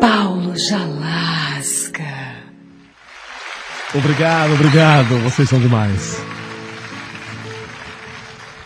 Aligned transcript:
Paulo 0.00 0.56
Jalasca. 0.56 2.02
Obrigado, 3.94 4.52
obrigado. 4.54 5.18
Vocês 5.24 5.48
são 5.48 5.58
demais. 5.58 6.22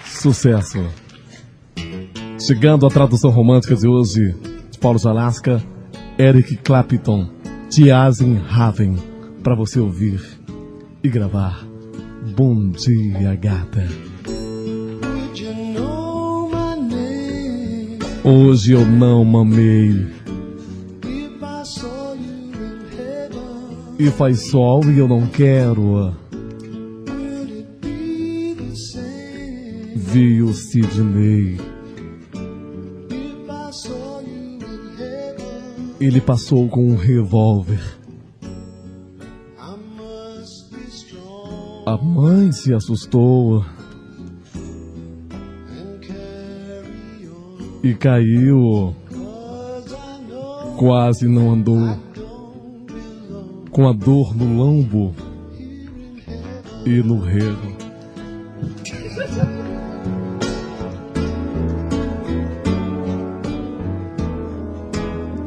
Sucesso. 0.04 0.84
Chegando 2.38 2.86
à 2.86 2.90
tradução 2.90 3.30
romântica 3.30 3.74
de 3.76 3.86
hoje 3.86 4.34
de 4.70 4.78
Paulo 4.78 4.98
Jalasca, 4.98 5.62
Eric 6.18 6.56
Clapton, 6.56 7.30
Tiazen 7.68 8.34
Raven, 8.46 8.96
para 9.42 9.54
você 9.54 9.78
ouvir 9.78 10.20
e 11.02 11.08
gravar. 11.08 11.64
Bom 12.36 12.70
dia, 12.70 13.34
gata. 13.36 13.86
Hoje 18.22 18.72
eu 18.72 18.84
não 18.84 19.24
mamei. 19.24 20.19
E 23.98 24.10
faz 24.10 24.50
sol 24.50 24.82
e 24.84 24.98
eu 24.98 25.06
não 25.06 25.26
quero. 25.26 26.14
Vi 29.94 30.42
o 30.42 30.52
Sidney. 30.54 31.60
Ele 36.00 36.20
passou 36.20 36.66
com 36.68 36.88
um 36.88 36.96
revólver. 36.96 38.00
A 41.84 41.96
mãe 41.96 42.50
se 42.52 42.72
assustou. 42.72 43.64
E 47.82 47.94
caiu. 47.94 48.96
Quase 50.80 51.28
não 51.28 51.52
andou. 51.52 51.94
Com 53.70 53.86
a 53.86 53.92
dor 53.92 54.34
no 54.34 54.56
lombo 54.56 55.14
e 56.86 57.02
no 57.02 57.20
rego. 57.20 57.76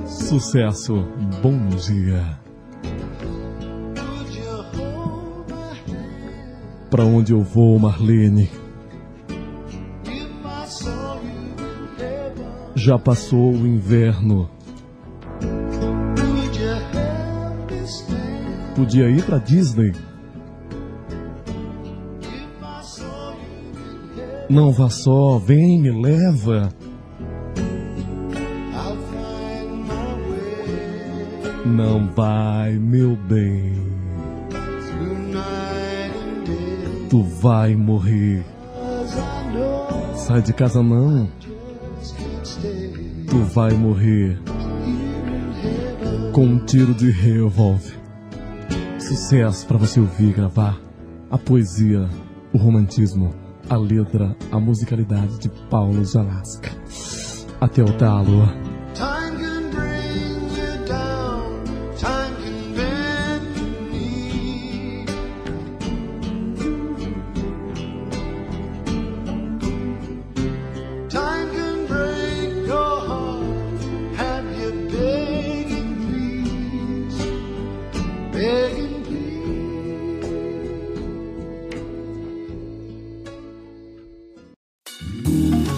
Sucesso, 0.05 1.03
bom 1.41 1.67
dia. 1.77 2.37
Pra 6.91 7.03
onde 7.05 7.33
eu 7.33 7.41
vou, 7.41 7.79
Marlene? 7.79 8.51
Já 12.75 12.99
passou 12.99 13.51
o 13.51 13.65
inverno. 13.65 14.47
Podia 18.75 19.07
ir 19.09 19.23
pra 19.23 19.37
Disney. 19.37 19.93
Não 24.49 24.71
vá 24.71 24.89
só, 24.89 25.37
vem, 25.37 25.79
me 25.79 25.91
leva. 25.91 26.69
Não 31.65 32.07
vai, 32.13 32.73
meu 32.73 33.15
bem. 33.15 33.73
Tu 37.09 37.23
vai 37.23 37.75
morrer. 37.75 38.43
Sai 40.15 40.41
de 40.41 40.51
casa 40.51 40.83
não. 40.83 41.29
Tu 43.29 43.37
vai 43.53 43.71
morrer. 43.73 44.39
Com 46.31 46.45
um 46.45 46.65
tiro 46.65 46.93
de 46.93 47.09
revólver. 47.09 48.02
Sucesso 49.07 49.67
para 49.67 49.77
você 49.77 49.99
ouvir 49.99 50.29
e 50.29 50.33
gravar. 50.33 50.79
A 51.29 51.37
poesia, 51.37 52.07
o 52.53 52.57
romantismo, 52.57 53.35
a 53.69 53.75
letra, 53.75 54.33
a 54.49 54.59
musicalidade 54.59 55.39
de 55.39 55.49
Paulo 55.69 56.05
Jalasca. 56.05 56.71
Até 57.59 57.83
o 57.83 57.97
talo. 57.97 58.72